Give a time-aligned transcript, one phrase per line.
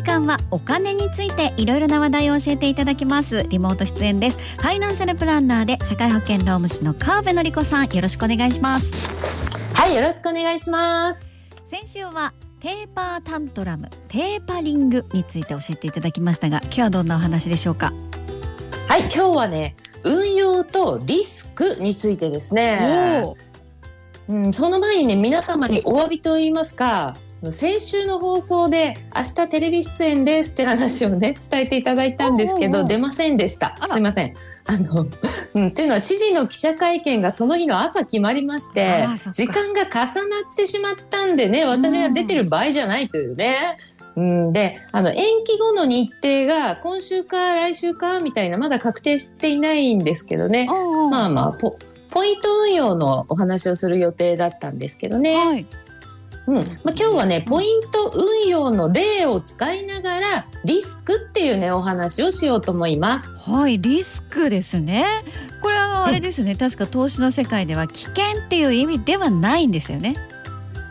[0.00, 3.42] 時間はお金についていろいろな話題を教えていただきます。
[3.50, 4.38] リモート出演です。
[4.56, 7.88] ファイナンシャルプランナーで社会保険労務士の川辺典子さん。
[7.94, 9.76] よろしくお願いします。
[9.76, 11.20] はいよろしくお願いします。
[11.66, 17.92] 先週はテーパータントラムテーパリングについて教えていただきましたが今日はどんなお話でしょうか？
[18.88, 23.22] はい今日はね運用とリスクについてですね。
[24.28, 27.18] うん、その前にね皆様にお詫びと言いますか
[27.50, 33.76] 先週の放送で明日テレビ出演ですって話をね伝えていただいたんですけど出ませんでした。
[33.88, 34.34] すいません。
[34.66, 35.06] あの、
[35.54, 39.90] うん、っていうのは知事の記者会見がその日の朝決まりまして時間が重
[40.28, 43.78] なってしまったんでね私が出てる場合じゃないというね、
[44.16, 50.68] うん、であの延期後の日程が今週か来週かみたいなまだ確定していないんですけどね。
[51.10, 51.78] まあまあポ
[52.10, 55.36] ポイント運用のお話をする予定だったんですけどね。
[55.36, 55.66] はい
[56.46, 63.36] うんまあ、今日はねポイント運用の例を使いながらリスクっていうねお話をしようと思います。
[63.36, 65.04] はいリスクですね。
[65.62, 70.16] これはあれですね、うん、確か投資の世界では危険っていう意味ではないんですよね。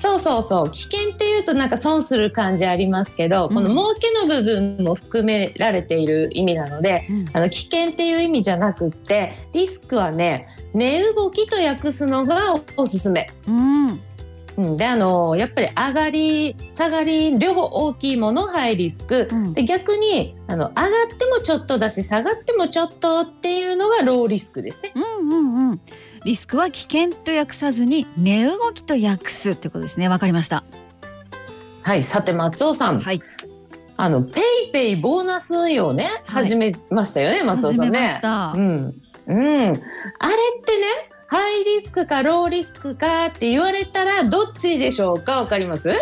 [0.00, 13.28] そうそうそう危険っていうとなんか損する感じありますけど、うん、この儲けの部分も含められている意味なので、うん、あの危険っていう意味じゃなくってリスクはね値動きと訳すのがおすすめ。
[13.46, 14.00] うん
[14.56, 24.92] であのやっぱり上がり下がり両方大きいものハイリスク、うん、で逆にあの上がってもちょっとだし下がってもちょっとっていうのがローリスクですね。
[24.94, 25.80] うんうんうん、
[26.24, 30.08] リスクは危険と訳さずに値動きと訳すってことですね。
[30.08, 30.64] わかりました。
[31.82, 33.00] はい、さて松尾さん。
[33.00, 33.20] はい。
[33.96, 38.08] あのペイペイボーナス運用ね、はい、始めましたよね松尾さんね。
[38.22, 38.94] うん。
[39.26, 39.36] うん。
[39.36, 45.36] あれってねハイリスクかローリスクかって言われたらどっちでしょうか？
[45.36, 45.92] わかります？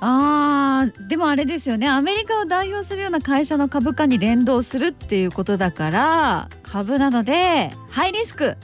[0.00, 1.88] あーでもあれですよね。
[1.88, 8.58] アメリカを代表するような会社の株価に連動するっていうことだから株なのでハイリスク。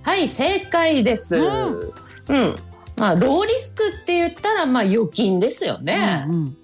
[0.00, 2.56] はい正解です、うん、うん、
[2.96, 6.56] まあローリスクって言ったらまあ預金ですよね、うんうん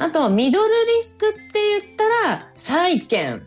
[0.00, 3.42] あとミドルリスクって言ったら債券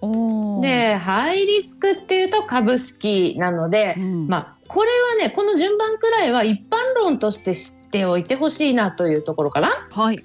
[0.62, 9.70] でハイリスクっていうと株式なので、うん、まあこれはねこの順番くらいは一般論として知っておいてほしいなというところかな。
[9.90, 10.20] はい、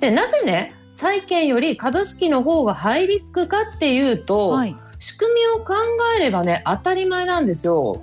[0.00, 5.74] でなぜね債券より株式の方がハイリスクかっていうと、はい、仕組みを考
[6.18, 8.00] えればね当たり前なんですよ。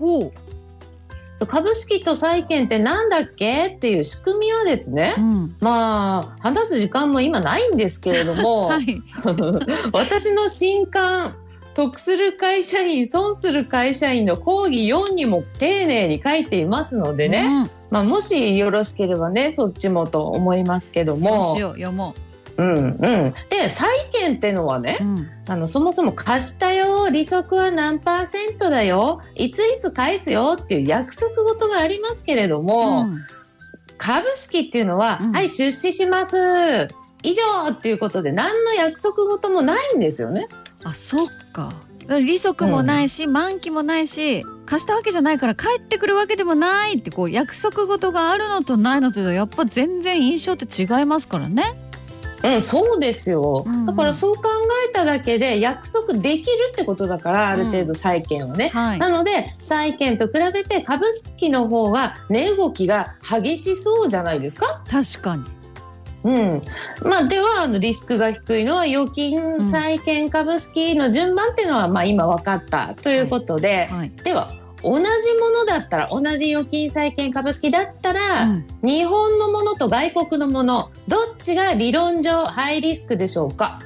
[1.45, 9.01] 株式と債券ってなんだっけっていう仕組みはですね、うん、まあ話す時間も今ないんですけれども、 はい、
[9.93, 11.35] 私の新刊
[11.73, 21.43] 得する会社員損する会社員の講義4にも丁寧に書いていますのでね、うん、まあ、もしよろしければねそっちもと思いますけども。
[21.43, 22.95] そうしよう読もううんうん、
[23.49, 33.17] で債券ってのはね、うん、あのそもそも貸したよ利息は何パーセントだよいついつ返すよっていう約束事がありますけれども、うん、
[33.97, 36.89] 株式っていうのは、うん、はい出資します。
[37.23, 40.49] 以上っていうことで何の約束事もないんですよね。
[40.83, 41.73] あそっか。
[42.09, 51.63] 利息もないし、満期もないし貸したわけじゃないから帰ってくるわけでもないってこう約束事があるのとないのとやっぱ全然印象って違いますからね。
[52.43, 53.85] うん、そうですよ、うん。
[53.85, 54.43] だからそう考
[54.89, 64.83] えただけで約束できるってことだからある程度債券をね、うんはい、なので債券と比べて株式の方が値動きが激しそうじゃないですか？
[64.89, 65.43] 確かに。
[66.25, 66.61] うん。
[67.03, 73.99] まあ、ではあのリスクが低いのは預金債券株式の順番っていうのは、まあ、今分かったということで、はい。
[73.99, 75.03] はい、では同じ
[75.39, 83.79] ものだったら同じ預金債券株式だったら、うん、日本のものと外国のものどっちが理論上ハイリスクでしょうか？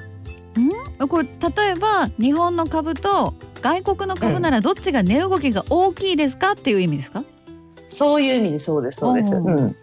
[1.00, 1.08] ん？
[1.08, 6.52] これ例えば日本の株と外国の株ならどっちが値動きが大きいですか？
[6.52, 7.22] っていう意味ですか、
[7.86, 9.36] そういう意味でそうですそうです。
[9.36, 9.76] うん、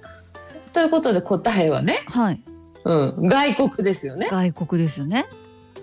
[0.73, 2.41] ということで答えはね、はい。
[2.83, 4.27] うん、外国ですよね。
[4.29, 5.25] 外国ですよね。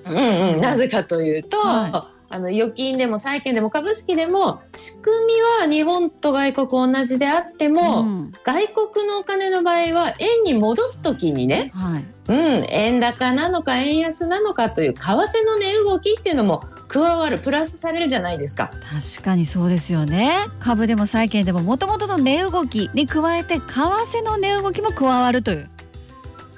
[0.04, 0.14] うん。
[0.52, 5.34] うん、なぜかというと、はいあの預金でも債券でも株式でも仕組み
[5.66, 18.70] は日本と外国同じであっても、うん、外国のお金の場合は円に戻す時にね、はい、うん、円高なのか円安なのかという為替の値動きっていうのも加わるプラスされるじゃないですか。
[19.14, 20.38] 確かにそうですよね。
[20.58, 25.68] 株でも債券でももともとの値動きに加えて為替の値動きも加わるという。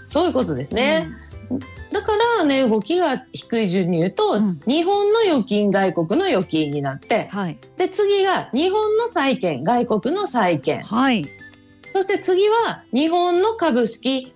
[0.05, 1.34] そういうことですね、うん
[2.45, 11.29] 値、ね、動きが低い順に言うと、うん、日本の預金外国の預金になって、はい、で次が日本の債券外国の債券、はい、
[11.95, 14.33] そして次は日本の株式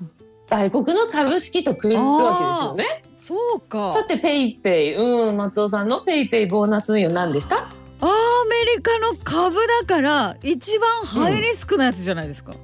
[0.48, 3.04] 外国の株式とくるわけですよね。
[3.18, 3.92] そうか。
[3.92, 7.68] さて PayPay、うん、松尾さんの PayPay ボーナス運用何でした
[8.00, 8.10] アメ
[8.76, 12.52] リカの株だから一番ハイリスクなやつじゃないですか。
[12.52, 12.58] うん、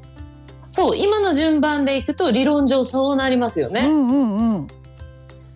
[0.69, 3.87] そう今の順番でいくと理論上そうなりますよね。
[3.87, 4.69] うんうんうん。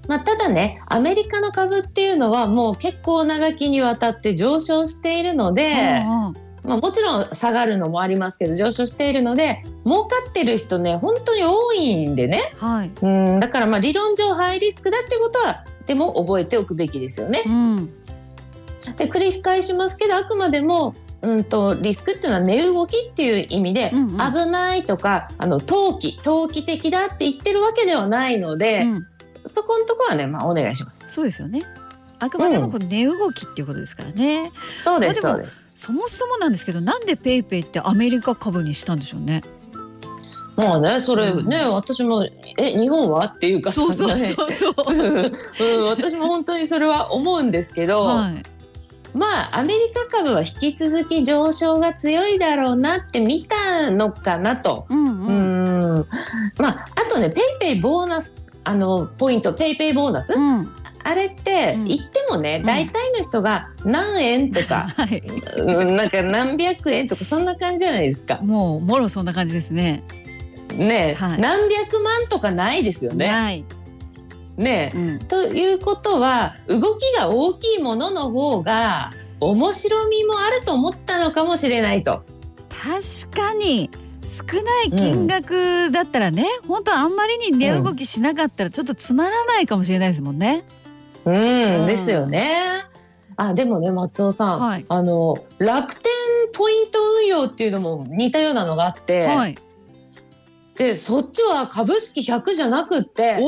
[0.08, 17.42] まあ、ただねアメリカの株っていうのはもう結構長きにわたって上昇しているので、うんうん、まあ、もちろん下がるのもありますけど上昇しているので儲かってる人ね本当に多いんでね、はい、うんだからまあ理論上ハイリスクだってことはでも覚えておくべきですよね。
[17.46, 17.86] うん、
[18.96, 29.06] で繰り返しますけどあくまでもうんとリスクっていうのは値動きっていう意味で、うんうん、危ないとかあの投機投機的だって言ってるわけではないので、うん、
[29.48, 31.12] そこのところはねまあお願いします。
[31.12, 31.62] そうですよね。
[32.20, 34.44] あくまでもこの値動きっていうことですからね。
[34.44, 34.52] うん、
[34.84, 35.60] そうですそうです。
[35.74, 39.42] そもそもなんですけどなんでペイペイってアメリカ株にしたんでしょうね。
[40.56, 42.24] まあねそれね、うん、私も
[42.58, 48.42] え日本はっていうかそうそうそうそう、 うん、私も本当にそれは思うんですけど、はい、
[49.14, 54.86] まあアメリカ株は引き続き上昇が強いだろうなって見たのかなと。
[54.88, 55.32] うん、う
[56.00, 56.06] ん、
[56.58, 58.34] まああとねペイペイボーナス
[58.68, 60.70] あのポイントペイペイボーナス、うん、
[61.02, 65.22] あれって言ってもね、うん、大体の人が何円とか、 はい、
[65.96, 68.40] なんか何百円とかそんな感じじゃないですか。
[68.42, 70.04] もうもろそんな感じですね。
[70.74, 73.64] ね、はい、何百万とかないですよね。
[74.58, 82.22] ね、うん、ということは動きが大きいものの方が面白みもあると思ったのかもしれないと。
[82.68, 83.90] 確かに
[84.28, 90.64] 少ない金額だったらね、うん、本当あんまりに値動きしなかったらちょっとつまらないかもしれないですもんね。
[91.24, 92.84] うん、うん、ですよね。
[93.36, 96.02] あでもね松尾さん、はい、あの楽天
[96.52, 99.56] ポイント運用っていうのも似たようなのがあって、はい、
[100.76, 103.38] でそっちは株式100じゃなくって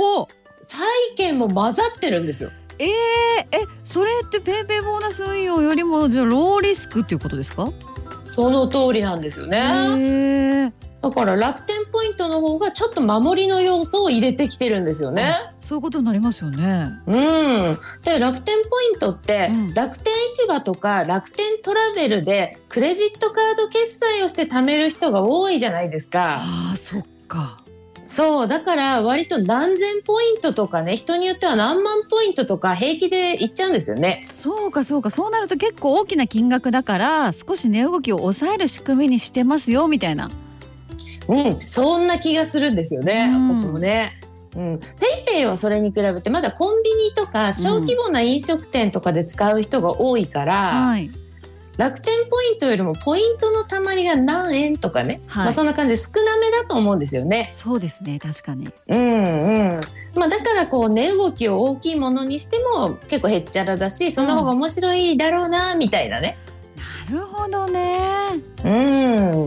[0.62, 0.86] 債
[1.16, 2.50] 券も混ざってるんですよ。
[2.78, 7.70] えー、えそれってペイペイボーナス運用よりもじゃローリスクっていうことですか？
[8.30, 10.72] その通りなんですよね。
[11.02, 15.34] だから楽天ポイントの方がちょっと守りの要素を入れてきてるんですよね。
[15.60, 16.90] そういうことになりますよね。
[17.06, 17.12] う
[17.72, 17.78] ん。
[18.04, 26.36] で楽天ポイントって、うん、楽天市場とか楽天トラベルでクレジットカード決済をして貯める人が多いじゃないですか。
[26.36, 27.58] ああ、そっか。
[28.10, 34.24] そうだから割と何千ポイントとかね人によっては何万ポイントとか平気でいっちゃうんですよね。
[34.26, 35.10] そうかそうか。
[35.10, 40.28] そうなると結構大きな金額だから少し値動きを抑える仕組みにしてますよみたいな。
[41.28, 44.20] うんそんな気がするんですよね、うん、私もね。
[44.56, 44.86] うん、ペ
[45.30, 50.86] イペイはそれに比べてまだコンビニとか小規模な飲食店とかで使う人が多いから、うん。
[50.88, 51.10] はい、
[51.80, 57.48] 楽天ポイントよりもポイントのたまりが何円とかね、はい、まあ、そんな感じで少なめだと思うんですよね。
[57.50, 59.80] そうですね確かに、うんうん
[60.14, 66.36] まあ、だからこう値動きを大きいものにしても結構へっちゃらだしその方が面白いだろうなみたいなね。
[67.08, 68.28] うん、なるほどね。
[68.62, 69.46] うん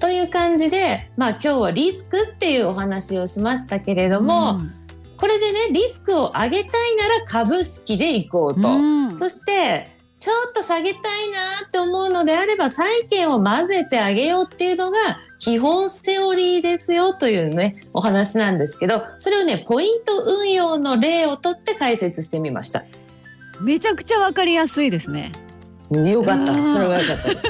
[0.00, 4.68] という感じで、まあ、今日はリスクっていうお話をしましたけれども、うん、
[5.16, 8.68] これでねリスクを上げたいなら株式でいこうと。
[8.68, 8.72] う
[9.14, 22.84] ん、そしてちょっと下げたいなって思うのであれば債券を混ぜてあげようっていうのが基本セオリーですよというねお話なんですけどそれをねポイント運用の例をとって解説してみました。
[23.62, 25.32] めちゃくちゃわかりやすいですね。
[25.90, 26.46] よかった。
[26.46, 27.48] それはよかったです、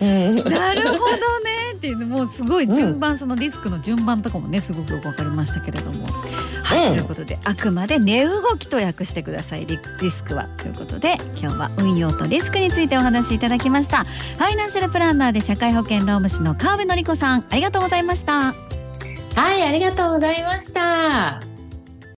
[0.00, 1.72] うん、なるほどね。
[1.76, 6.06] っていうのもすごい順番、うん、そのリスクの順番とかもねすごくよく分かりましたけれども。
[6.62, 9.66] はい、うん、ということであくまで値動きと訳してください。
[9.66, 14.04] リリスクはということで今日は運用とリスクについてお話しいただきました。
[14.04, 18.54] ファイナンシャルプランナーで社会保険労務士の川辺典子さんありがとうございました。
[19.34, 21.51] はいありがとうございました